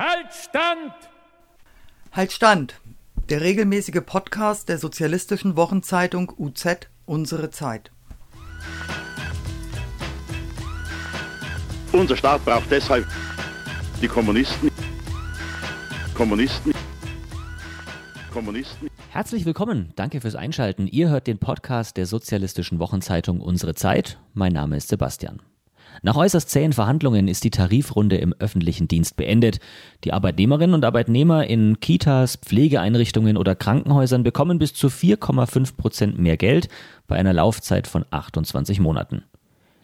[0.00, 0.94] Halt Stand!
[2.12, 2.80] Halt Stand!
[3.28, 7.90] Der regelmäßige Podcast der sozialistischen Wochenzeitung UZ Unsere Zeit.
[11.92, 13.06] Unser Staat braucht deshalb
[14.00, 14.70] die Kommunisten.
[16.14, 16.72] Kommunisten.
[18.32, 18.88] Kommunisten.
[19.10, 20.86] Herzlich willkommen, danke fürs Einschalten.
[20.86, 24.18] Ihr hört den Podcast der sozialistischen Wochenzeitung Unsere Zeit.
[24.32, 25.42] Mein Name ist Sebastian.
[26.02, 29.58] Nach äußerst zähen Verhandlungen ist die Tarifrunde im öffentlichen Dienst beendet.
[30.04, 36.36] Die Arbeitnehmerinnen und Arbeitnehmer in Kitas, Pflegeeinrichtungen oder Krankenhäusern bekommen bis zu 4,5 Prozent mehr
[36.36, 36.68] Geld
[37.06, 39.24] bei einer Laufzeit von 28 Monaten.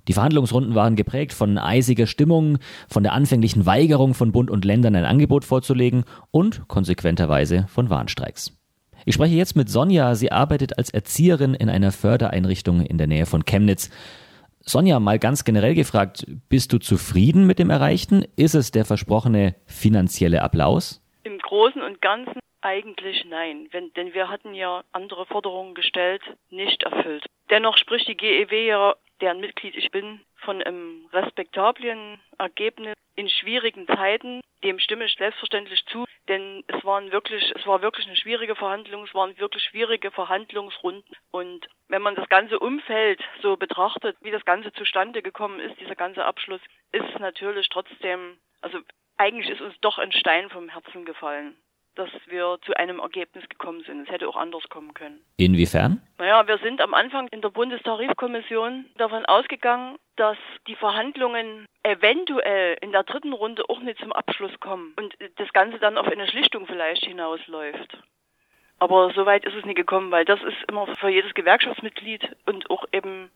[0.09, 4.95] Die Verhandlungsrunden waren geprägt von eisiger Stimmung, von der anfänglichen Weigerung von Bund und Ländern
[4.95, 8.53] ein Angebot vorzulegen und konsequenterweise von Warnstreiks.
[9.05, 10.15] Ich spreche jetzt mit Sonja.
[10.15, 13.91] Sie arbeitet als Erzieherin in einer Fördereinrichtung in der Nähe von Chemnitz.
[14.69, 18.25] Sonja, mal ganz generell gefragt, bist du zufrieden mit dem Erreichten?
[18.35, 21.01] Ist es der versprochene finanzielle Applaus?
[21.23, 26.83] Im Großen und Ganzen eigentlich nein, wenn, denn wir hatten ja andere Forderungen gestellt, nicht
[26.83, 27.25] erfüllt.
[27.49, 33.87] Dennoch spricht die GEW ja, deren Mitglied ich bin, von einem respektablen Ergebnis in schwierigen
[33.87, 34.41] Zeiten.
[34.63, 39.05] Dem stimme ich selbstverständlich zu, denn es waren wirklich, es war wirklich eine schwierige Verhandlung,
[39.05, 41.17] es waren wirklich schwierige Verhandlungsrunden.
[41.31, 45.95] Und wenn man das ganze Umfeld so betrachtet, wie das Ganze zustande gekommen ist, dieser
[45.95, 46.61] ganze Abschluss,
[46.93, 48.79] ist natürlich trotzdem, also
[49.17, 51.57] eigentlich ist uns doch ein Stein vom Herzen gefallen
[51.97, 54.03] dass wir zu einem Ergebnis gekommen sind.
[54.03, 55.21] Es hätte auch anders kommen können.
[55.37, 56.01] Inwiefern?
[56.19, 62.93] Naja, wir sind am Anfang in der Bundestarifkommission davon ausgegangen, dass die Verhandlungen eventuell in
[62.93, 66.67] der dritten Runde auch nicht zum Abschluss kommen und das Ganze dann auf eine Schlichtung
[66.67, 67.99] vielleicht hinausläuft.
[68.79, 72.71] Aber so weit ist es nicht gekommen, weil das ist immer für jedes Gewerkschaftsmitglied und
[72.71, 73.31] auch eben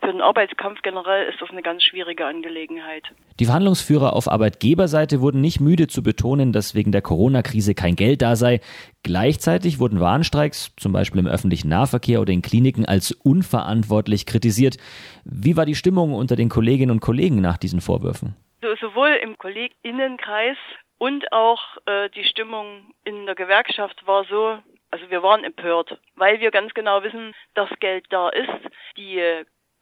[0.00, 3.04] für den Arbeitskampf generell ist das eine ganz schwierige Angelegenheit.
[3.40, 8.22] Die Verhandlungsführer auf Arbeitgeberseite wurden nicht müde zu betonen, dass wegen der Corona-Krise kein Geld
[8.22, 8.60] da sei.
[9.02, 14.76] Gleichzeitig wurden Warnstreiks, zum Beispiel im öffentlichen Nahverkehr oder in Kliniken, als unverantwortlich kritisiert.
[15.24, 18.36] Wie war die Stimmung unter den Kolleginnen und Kollegen nach diesen Vorwürfen?
[18.62, 20.56] So, sowohl im Kolleginnenkreis
[20.98, 24.58] und auch äh, die Stimmung in der Gewerkschaft war so,
[24.90, 28.48] also wir waren empört, weil wir ganz genau wissen, dass Geld da ist.
[28.96, 29.20] Die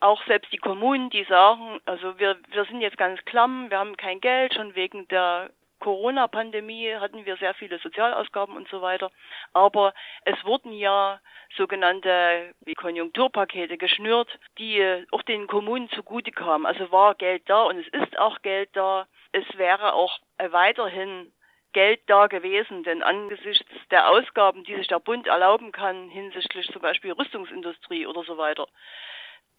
[0.00, 3.96] auch selbst die Kommunen, die sagen, also wir, wir sind jetzt ganz klamm, wir haben
[3.96, 5.50] kein Geld, schon wegen der
[5.84, 9.10] Corona-Pandemie hatten wir sehr viele Sozialausgaben und so weiter.
[9.52, 9.92] Aber
[10.24, 11.20] es wurden ja
[11.56, 14.28] sogenannte Konjunkturpakete geschnürt,
[14.58, 16.64] die auch den Kommunen zugute kamen.
[16.64, 19.06] Also war Geld da und es ist auch Geld da.
[19.32, 21.30] Es wäre auch weiterhin
[21.74, 26.80] Geld da gewesen, denn angesichts der Ausgaben, die sich der Bund erlauben kann hinsichtlich zum
[26.80, 28.68] Beispiel Rüstungsindustrie oder so weiter,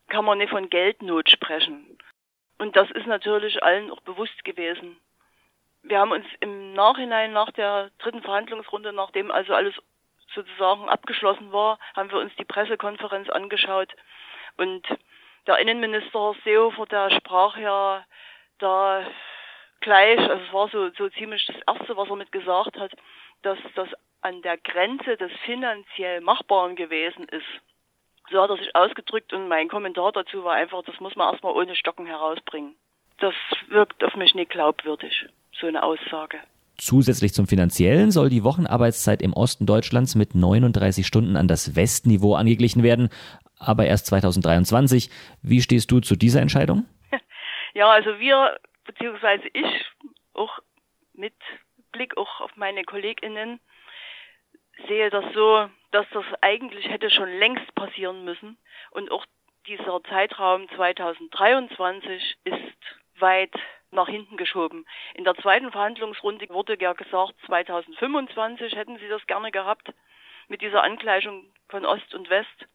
[0.07, 1.97] kann man nicht von Geldnot sprechen.
[2.57, 4.97] Und das ist natürlich allen auch bewusst gewesen.
[5.83, 9.75] Wir haben uns im Nachhinein nach der dritten Verhandlungsrunde, nachdem also alles
[10.33, 13.93] sozusagen abgeschlossen war, haben wir uns die Pressekonferenz angeschaut
[14.57, 14.85] und
[15.47, 18.03] der Innenminister Seehofer, der sprach ja
[18.57, 19.05] da
[19.81, 22.91] gleich, also es war so, so ziemlich das Erste, was er mit gesagt hat,
[23.43, 23.89] dass das
[24.21, 27.45] an der Grenze des finanziell Machbaren gewesen ist.
[28.31, 31.53] So hat er sich ausgedrückt und mein Kommentar dazu war einfach, das muss man erstmal
[31.53, 32.75] ohne Stocken herausbringen.
[33.19, 33.35] Das
[33.67, 35.27] wirkt auf mich nicht glaubwürdig,
[35.59, 36.39] so eine Aussage.
[36.77, 42.35] Zusätzlich zum finanziellen soll die Wochenarbeitszeit im Osten Deutschlands mit 39 Stunden an das Westniveau
[42.35, 43.09] angeglichen werden,
[43.57, 45.09] aber erst 2023.
[45.41, 46.85] Wie stehst du zu dieser Entscheidung?
[47.77, 49.85] Ja, also wir, beziehungsweise ich,
[50.33, 50.59] auch
[51.13, 51.33] mit
[51.91, 53.59] Blick auch auf meine KollegInnen,
[54.87, 58.57] sehe das so, dass das eigentlich hätte schon längst passieren müssen.
[58.91, 59.25] Und auch
[59.67, 63.53] dieser Zeitraum 2023 ist weit
[63.91, 64.85] nach hinten geschoben.
[65.13, 69.93] In der zweiten Verhandlungsrunde wurde ja gesagt, 2025 hätten sie das gerne gehabt
[70.47, 72.67] mit dieser Angleichung von Ost und West.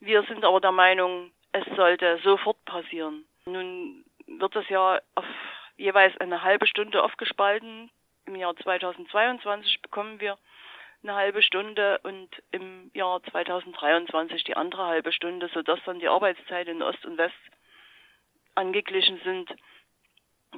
[0.00, 3.24] Wir sind aber der Meinung, es sollte sofort passieren.
[3.46, 5.24] Nun wird das ja auf
[5.76, 7.90] jeweils eine halbe Stunde aufgespalten.
[8.26, 10.36] Im Jahr 2022 bekommen wir
[11.08, 16.76] eine halbe Stunde und im Jahr 2023 die andere halbe Stunde, sodass dann die Arbeitszeiten
[16.76, 17.34] in Ost und West
[18.54, 19.54] angeglichen sind.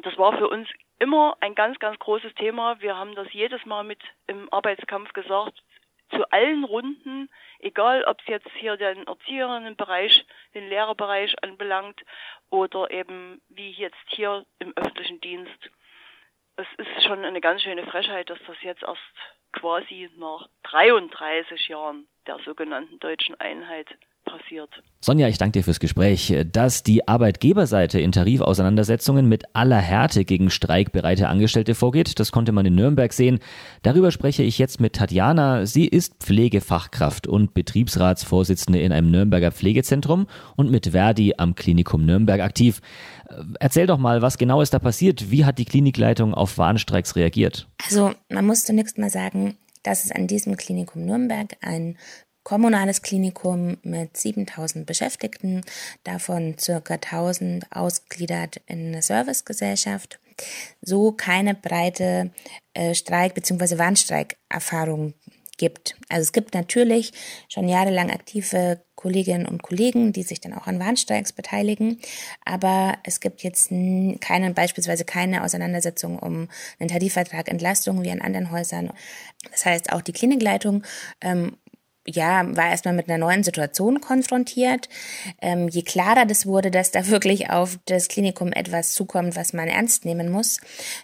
[0.02, 0.68] Das war für uns
[0.98, 2.80] immer ein ganz, ganz großes Thema.
[2.80, 5.62] Wir haben das jedes Mal mit im Arbeitskampf gesagt,
[6.10, 7.28] zu allen Runden,
[7.58, 10.24] egal ob es jetzt hier den Erzieherinnenbereich,
[10.54, 12.00] den Lehrerbereich anbelangt
[12.48, 15.70] oder eben wie jetzt hier im öffentlichen Dienst.
[16.56, 19.00] Es ist schon eine ganz schöne Frechheit, dass das jetzt erst
[19.52, 23.88] quasi nach 33 Jahren der sogenannten deutschen Einheit
[24.28, 24.70] passiert.
[25.00, 26.34] Sonja, ich danke dir fürs Gespräch.
[26.52, 32.66] Dass die Arbeitgeberseite in Tarifauseinandersetzungen mit aller Härte gegen streikbereite Angestellte vorgeht, das konnte man
[32.66, 33.38] in Nürnberg sehen.
[33.82, 35.66] Darüber spreche ich jetzt mit Tatjana.
[35.66, 40.26] Sie ist Pflegefachkraft und Betriebsratsvorsitzende in einem Nürnberger Pflegezentrum
[40.56, 42.80] und mit Verdi am Klinikum Nürnberg aktiv.
[43.60, 45.30] Erzähl doch mal, was genau ist da passiert?
[45.30, 47.68] Wie hat die Klinikleitung auf Warnstreiks reagiert?
[47.84, 51.96] Also, man muss zunächst mal sagen, dass es an diesem Klinikum Nürnberg ein
[52.48, 55.60] kommunales Klinikum mit 7000 Beschäftigten,
[56.02, 60.18] davon circa 1000 ausgliedert in eine Servicegesellschaft,
[60.80, 62.30] so keine breite
[62.72, 63.76] äh, Streik- bzw.
[63.76, 65.12] Warnstreikerfahrung
[65.58, 65.96] gibt.
[66.08, 67.12] Also es gibt natürlich
[67.50, 72.00] schon jahrelang aktive Kolleginnen und Kollegen, die sich dann auch an Warnstreiks beteiligen,
[72.46, 73.68] aber es gibt jetzt
[74.20, 76.48] keine, beispielsweise keine Auseinandersetzung um
[76.78, 78.90] einen Tarifvertrag Entlastung wie an anderen Häusern.
[79.50, 80.82] Das heißt, auch die Klinikleitung
[81.20, 81.58] ähm,
[82.08, 84.88] ja, war erstmal mit einer neuen Situation konfrontiert.
[85.40, 89.68] Ähm, je klarer das wurde, dass da wirklich auf das Klinikum etwas zukommt, was man
[89.68, 90.60] ernst nehmen muss,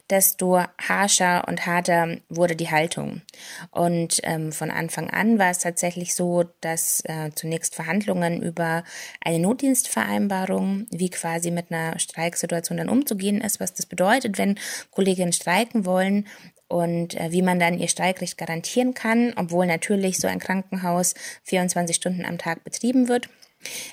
[0.09, 3.23] desto harscher und harter wurde die Haltung.
[3.71, 8.85] Und ähm, von Anfang an war es tatsächlich so, dass äh, zunächst Verhandlungen über
[9.23, 14.59] eine Notdienstvereinbarung, wie quasi mit einer Streiksituation dann umzugehen ist, was das bedeutet, wenn
[14.91, 16.27] Kolleginnen streiken wollen,
[16.69, 21.15] und äh, wie man dann ihr Streikrecht garantieren kann, obwohl natürlich so ein Krankenhaus
[21.45, 23.29] 24 Stunden am Tag betrieben wird,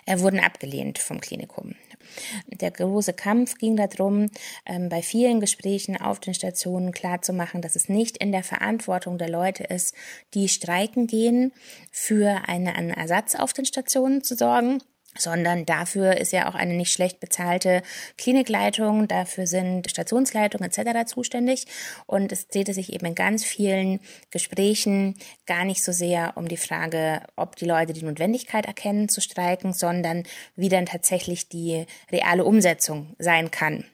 [0.06, 1.76] äh, wurden abgelehnt vom Klinikum.
[2.48, 4.30] Der große Kampf ging darum,
[4.66, 9.30] ähm, bei vielen Gesprächen auf den Stationen klarzumachen, dass es nicht in der Verantwortung der
[9.30, 9.96] Leute ist,
[10.34, 11.54] die streiken gehen,
[11.92, 14.82] für eine, einen Ersatz auf den Stationen zu sorgen,
[15.18, 17.82] sondern dafür ist ja auch eine nicht schlecht bezahlte
[18.18, 21.06] Klinikleitung, dafür sind Stationsleitungen etc.
[21.10, 21.66] zuständig
[22.06, 24.00] und es drehte sich eben in ganz vielen
[24.30, 25.16] Gesprächen
[25.46, 29.74] gar nicht so sehr um die Frage, ob die Leute die Notwendigkeit erkennen zu streiken,
[29.74, 30.24] sondern
[30.56, 33.86] wie dann tatsächlich die reale Umsetzung sein kann.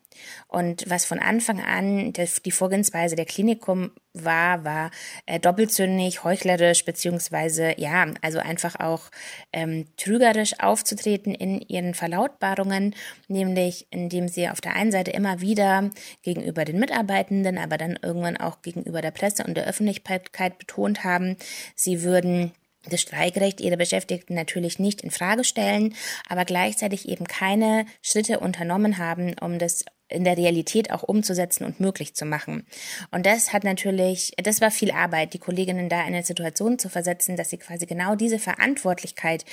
[0.48, 4.92] Und was von Anfang an die Vorgehensweise der Klinikum war, war
[5.26, 9.10] äh, doppelzündig, heuchlerisch, beziehungsweise ja, also einfach auch
[9.54, 12.96] ähm, trügerisch aufzutreten in ihren Verlautbarungen,
[13.28, 15.90] nämlich indem sie auf der einen Seite immer wieder
[16.24, 21.38] gegenüber den Mitarbeitenden, aber dann irgendwann auch gegenüber der Presse und der Öffentlichkeit betont haben,
[21.76, 22.52] sie würden
[22.90, 25.96] das Streikrecht ihrer Beschäftigten natürlich nicht in Frage stellen,
[26.28, 31.80] aber gleichzeitig eben keine Schritte unternommen haben, um das in der Realität auch umzusetzen und
[31.80, 32.66] möglich zu machen.
[33.12, 36.90] Und das hat natürlich, das war viel Arbeit, die Kolleginnen da in eine Situation zu
[36.90, 39.44] versetzen, dass sie quasi genau diese Verantwortlichkeit,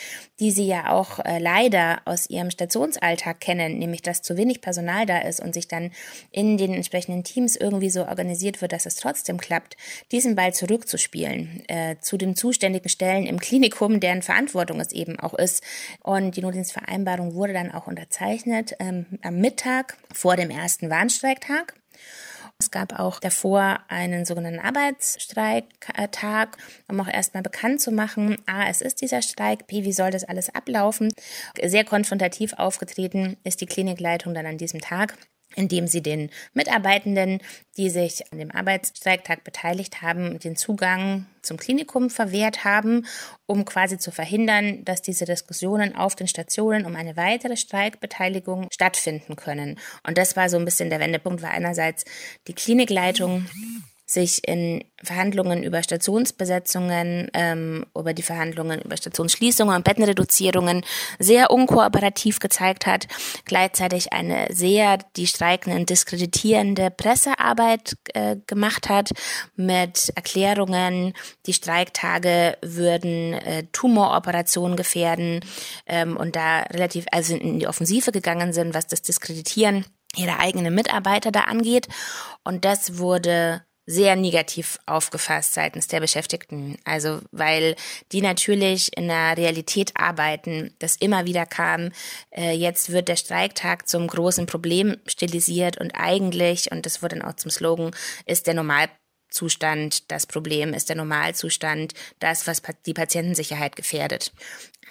[0.40, 5.06] die sie ja auch äh, leider aus ihrem Stationsalltag kennen, nämlich dass zu wenig Personal
[5.06, 5.90] da ist und sich dann
[6.30, 9.76] in den entsprechenden Teams irgendwie so organisiert wird, dass es trotzdem klappt,
[10.12, 15.34] diesen Ball zurückzuspielen äh, zu den zuständigen Stellen im Klinikum, deren Verantwortung es eben auch
[15.34, 15.62] ist.
[16.00, 21.74] Und die Notdienstvereinbarung wurde dann auch unterzeichnet ähm, am Mittag vor dem dem ersten Warnstreiktag.
[22.58, 26.56] Es gab auch davor einen sogenannten Arbeitsstreiktag,
[26.88, 30.22] um auch erstmal bekannt zu machen, A, es ist dieser Streik, B, wie soll das
[30.24, 31.12] alles ablaufen.
[31.60, 35.16] Sehr konfrontativ aufgetreten ist die Klinikleitung dann an diesem Tag
[35.56, 37.40] indem sie den Mitarbeitenden,
[37.76, 43.06] die sich an dem Arbeitsstreiktag beteiligt haben, den Zugang zum Klinikum verwehrt haben,
[43.46, 49.36] um quasi zu verhindern, dass diese Diskussionen auf den Stationen um eine weitere Streikbeteiligung stattfinden
[49.36, 49.78] können.
[50.06, 52.04] Und das war so ein bisschen der Wendepunkt, weil einerseits
[52.46, 53.46] die Klinikleitung
[54.14, 60.82] sich in Verhandlungen über Stationsbesetzungen, ähm, über die Verhandlungen über Stationsschließungen und Bettenreduzierungen
[61.18, 63.06] sehr unkooperativ gezeigt hat,
[63.44, 69.10] gleichzeitig eine sehr die Streikenden diskreditierende Pressearbeit äh, gemacht hat
[69.56, 71.12] mit Erklärungen,
[71.46, 75.40] die Streiktage würden äh, Tumoroperationen gefährden
[75.86, 79.84] ähm, und da relativ also in die Offensive gegangen sind, was das Diskreditieren
[80.16, 81.88] ihrer eigenen Mitarbeiter da angeht.
[82.44, 86.78] Und das wurde sehr negativ aufgefasst seitens der Beschäftigten.
[86.84, 87.76] Also weil
[88.12, 91.90] die natürlich in der Realität arbeiten, das immer wieder kam,
[92.30, 97.28] äh, jetzt wird der Streiktag zum großen Problem stilisiert und eigentlich, und das wurde dann
[97.28, 97.90] auch zum Slogan,
[98.24, 104.32] ist der Normalzustand das Problem, ist der Normalzustand das, was die Patientensicherheit gefährdet.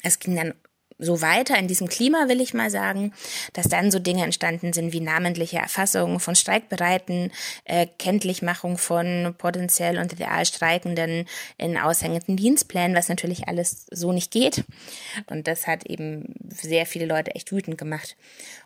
[0.04, 0.54] Es ging dann
[1.00, 3.14] so weiter in diesem Klima, will ich mal sagen,
[3.54, 7.32] dass dann so Dinge entstanden sind wie namentliche Erfassung von Streikbereiten,
[7.66, 11.26] äh, Kenntlichmachung von potenziell und real Streikenden
[11.58, 14.64] in aushängenden Dienstplänen, was natürlich alles so nicht geht.
[15.28, 18.16] Und das hat eben sehr viele Leute echt wütend gemacht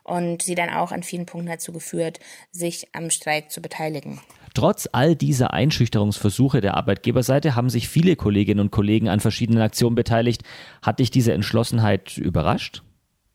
[0.03, 2.19] und sie dann auch an vielen Punkten dazu geführt,
[2.51, 4.22] sich am Streik zu beteiligen.
[4.54, 9.96] Trotz all dieser Einschüchterungsversuche der Arbeitgeberseite haben sich viele Kolleginnen und Kollegen an verschiedenen Aktionen
[9.96, 10.44] beteiligt.
[10.82, 12.84] Hat dich diese Entschlossenheit überrascht?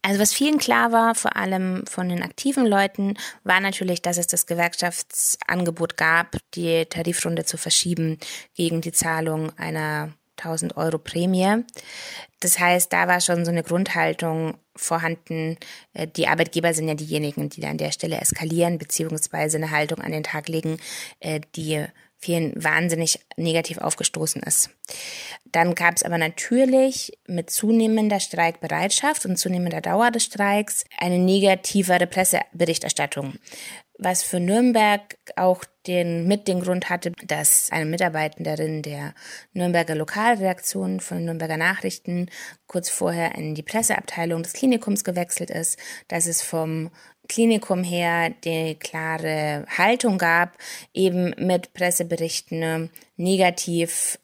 [0.04, 3.14] Also was vielen klar war, vor allem von den aktiven Leuten,
[3.44, 8.18] war natürlich, dass es das Gewerkschaftsangebot gab, die Tarifrunde zu verschieben
[8.54, 11.64] gegen die Zahlung einer 1000 Euro Prämie.
[12.40, 15.58] Das heißt, da war schon so eine Grundhaltung vorhanden.
[15.94, 20.12] Äh, die Arbeitgeber sind ja diejenigen, die an der Stelle eskalieren, beziehungsweise eine Haltung an
[20.12, 20.78] den Tag legen,
[21.20, 21.86] äh, die
[22.22, 24.70] vielen wahnsinnig negativ aufgestoßen ist.
[25.44, 32.06] Dann gab es aber natürlich mit zunehmender Streikbereitschaft und zunehmender Dauer des Streiks eine negativere
[32.06, 33.34] Presseberichterstattung
[34.02, 39.14] was für Nürnberg auch den, mit den Grund hatte, dass eine Mitarbeiterin der
[39.52, 42.28] Nürnberger Lokalredaktion von Nürnberger Nachrichten
[42.66, 45.78] kurz vorher in die Presseabteilung des Klinikums gewechselt ist,
[46.08, 46.90] dass es vom
[47.28, 50.56] Klinikum her die klare Haltung gab,
[50.92, 54.18] eben mit Presseberichten negativ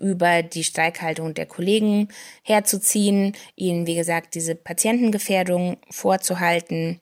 [0.00, 2.08] über die Streikhaltung der Kollegen
[2.42, 6.98] herzuziehen, ihnen, wie gesagt, diese Patientengefährdung vorzuhalten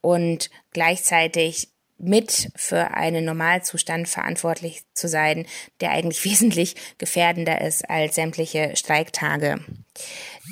[0.00, 5.46] und gleichzeitig mit für einen Normalzustand verantwortlich zu sein,
[5.80, 9.60] der eigentlich wesentlich gefährdender ist als sämtliche Streiktage.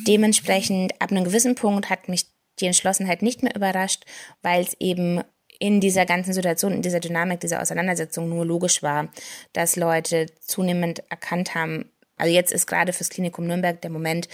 [0.07, 2.27] Dementsprechend ab einem gewissen Punkt hat mich
[2.61, 4.05] die Entschlossenheit nicht mehr überrascht,
[4.43, 5.23] weil es eben
[5.59, 9.09] in dieser ganzen Situation, in dieser Dynamik, dieser Auseinandersetzung nur logisch war,
[9.53, 14.29] dass Leute zunehmend erkannt haben, also jetzt ist gerade fürs Klinikum Nürnberg der Moment,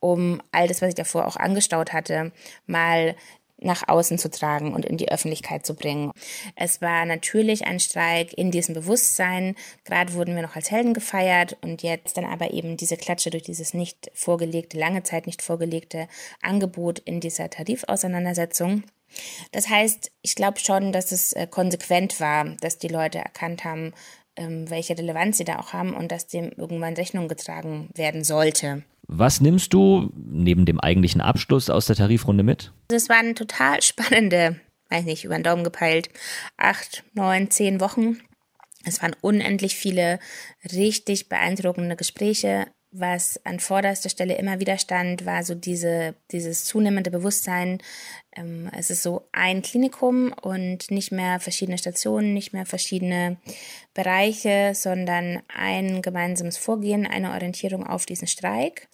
[0.00, 2.32] um all das, was ich davor auch angestaut hatte,
[2.66, 3.16] mal
[3.60, 6.12] nach außen zu tragen und in die Öffentlichkeit zu bringen.
[6.56, 9.56] Es war natürlich ein Streik in diesem Bewusstsein.
[9.84, 13.42] Gerade wurden wir noch als Helden gefeiert und jetzt dann aber eben diese Klatsche durch
[13.42, 16.08] dieses nicht vorgelegte, lange Zeit nicht vorgelegte
[16.42, 18.84] Angebot in dieser Tarifauseinandersetzung.
[19.52, 23.94] Das heißt, ich glaube schon, dass es äh, konsequent war, dass die Leute erkannt haben,
[24.36, 28.84] ähm, welche Relevanz sie da auch haben und dass dem irgendwann Rechnung getragen werden sollte.
[29.08, 32.72] Was nimmst du neben dem eigentlichen Abschluss aus der Tarifrunde mit?
[32.92, 34.60] Es waren total spannende,
[34.90, 36.10] weiß nicht, über den Daumen gepeilt,
[36.58, 38.20] acht, neun, zehn Wochen.
[38.84, 40.18] Es waren unendlich viele
[40.72, 42.66] richtig beeindruckende Gespräche.
[42.90, 47.82] Was an vorderster Stelle immer wieder stand, war so diese, dieses zunehmende Bewusstsein,
[48.76, 53.36] es ist so ein Klinikum und nicht mehr verschiedene Stationen, nicht mehr verschiedene
[53.94, 58.88] Bereiche, sondern ein gemeinsames Vorgehen, eine Orientierung auf diesen Streik.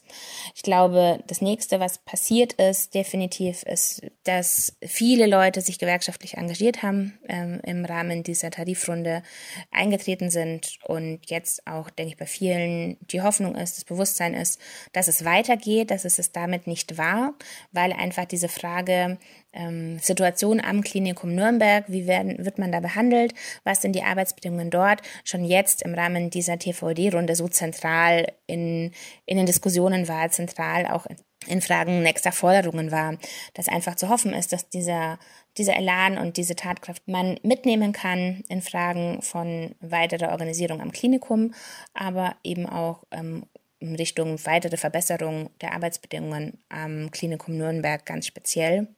[0.54, 6.82] Ich glaube, das nächste, was passiert ist, definitiv ist, dass viele Leute sich gewerkschaftlich engagiert
[6.82, 9.22] haben, ähm, im Rahmen dieser Tarifrunde
[9.70, 14.60] eingetreten sind und jetzt auch, denke ich, bei vielen die Hoffnung ist, das Bewusstsein ist,
[14.92, 17.34] dass es weitergeht, dass es es damit nicht war,
[17.72, 19.18] weil einfach diese Frage,
[19.54, 24.70] ähm, Situation am Klinikum Nürnberg, wie werden, wird man da behandelt, was sind die Arbeitsbedingungen
[24.70, 28.92] dort, schon jetzt im Rahmen dieser TVD-Runde so zentral in,
[29.26, 31.06] in den Diskussionen war, zentral auch
[31.46, 33.18] in, Fragen nächster Forderungen war,
[33.52, 35.18] dass einfach zu hoffen ist, dass dieser,
[35.58, 41.52] dieser Elan und diese Tatkraft man mitnehmen kann in Fragen von weiterer Organisierung am Klinikum,
[41.92, 43.44] aber eben auch ähm,
[43.78, 48.88] in Richtung weitere Verbesserung der Arbeitsbedingungen am Klinikum Nürnberg ganz speziell.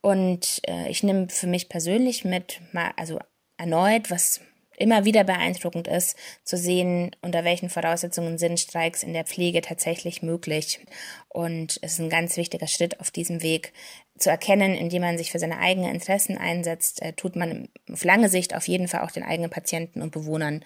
[0.00, 3.18] Und äh, ich nehme für mich persönlich mit, mal, also
[3.56, 4.40] erneut, was
[4.80, 10.22] immer wieder beeindruckend ist, zu sehen, unter welchen Voraussetzungen sind Streiks in der Pflege tatsächlich
[10.22, 10.80] möglich.
[11.28, 13.74] Und es ist ein ganz wichtiger Schritt auf diesem Weg
[14.18, 18.30] zu erkennen, indem man sich für seine eigenen Interessen einsetzt, äh, tut man auf lange
[18.30, 20.64] Sicht auf jeden Fall auch den eigenen Patienten und Bewohnern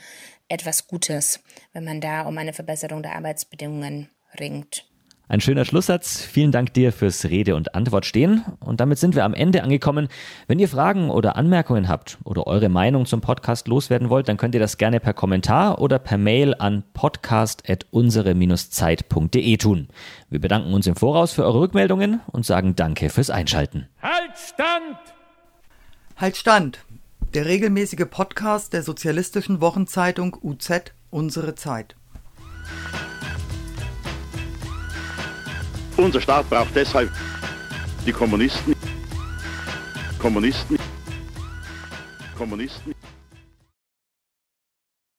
[0.49, 1.41] etwas Gutes,
[1.73, 4.87] wenn man da um eine Verbesserung der Arbeitsbedingungen ringt.
[5.27, 6.23] Ein schöner Schlusssatz.
[6.23, 8.45] Vielen Dank dir fürs Rede und Antwort stehen.
[8.61, 10.09] Und damit sind wir am Ende angekommen.
[10.49, 14.55] Wenn ihr Fragen oder Anmerkungen habt oder eure Meinung zum Podcast loswerden wollt, dann könnt
[14.55, 19.89] ihr das gerne per Kommentar oder per Mail an podcast.unsere-zeit.de tun.
[20.29, 23.89] Wir bedanken uns im Voraus für eure Rückmeldungen und sagen Danke fürs Einschalten.
[24.03, 24.99] Halt Stand!
[26.17, 26.81] Halt Stand!
[27.33, 31.97] Der regelmäßige Podcast der sozialistischen Wochenzeitung UZ Unsere Zeit.
[35.97, 37.11] Unser Staat braucht deshalb
[38.05, 38.75] die Kommunisten.
[40.19, 40.79] Kommunisten.
[42.37, 42.94] Kommunisten.